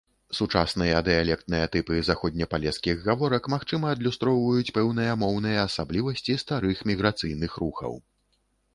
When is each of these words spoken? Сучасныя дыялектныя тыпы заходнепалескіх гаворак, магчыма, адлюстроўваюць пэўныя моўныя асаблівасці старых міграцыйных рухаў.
Сучасныя 0.35 1.01
дыялектныя 1.07 1.65
тыпы 1.75 1.99
заходнепалескіх 2.07 3.05
гаворак, 3.11 3.51
магчыма, 3.57 3.93
адлюстроўваюць 3.95 4.73
пэўныя 4.81 5.13
моўныя 5.27 5.59
асаблівасці 5.69 6.41
старых 6.49 6.87
міграцыйных 6.93 7.51
рухаў. 7.65 7.93